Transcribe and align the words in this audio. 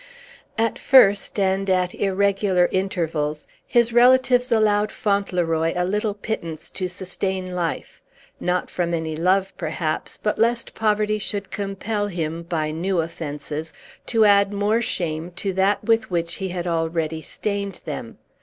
At 0.57 0.79
first, 0.79 1.37
and 1.39 1.69
at 1.69 1.93
irregular 1.93 2.67
intervals, 2.71 3.45
his 3.67 3.93
relatives 3.93 4.51
allowed 4.51 4.91
Fauntleroy 4.91 5.73
a 5.75 5.85
little 5.85 6.15
pittance 6.15 6.71
to 6.71 6.87
sustain 6.87 7.53
life; 7.53 8.01
not 8.39 8.71
from 8.71 8.95
any 8.95 9.15
love, 9.15 9.55
perhaps, 9.57 10.17
but 10.17 10.39
lest 10.39 10.73
poverty 10.73 11.19
should 11.19 11.51
compel 11.51 12.07
him, 12.07 12.41
by 12.41 12.71
new 12.71 12.99
offences, 12.99 13.73
to 14.07 14.25
add 14.25 14.51
more 14.51 14.81
shame 14.81 15.29
to 15.35 15.53
that 15.53 15.83
with 15.83 16.09
which 16.09 16.37
he 16.41 16.47
had 16.49 16.65
already 16.65 17.21
stained 17.21 17.79
them. 17.85 18.17